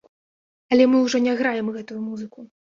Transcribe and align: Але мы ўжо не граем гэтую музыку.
Але 0.75 0.87
мы 0.93 0.97
ўжо 1.05 1.21
не 1.27 1.35
граем 1.43 1.71
гэтую 1.77 2.01
музыку. 2.09 2.49